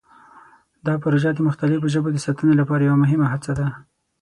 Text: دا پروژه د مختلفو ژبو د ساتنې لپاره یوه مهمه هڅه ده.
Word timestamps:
دا 0.85 0.93
پروژه 1.03 1.29
د 1.33 1.39
مختلفو 1.47 1.91
ژبو 1.93 2.09
د 2.13 2.17
ساتنې 2.25 2.53
لپاره 2.61 2.81
یوه 2.87 3.01
مهمه 3.03 3.27
هڅه 3.33 3.51
ده. 3.59 3.67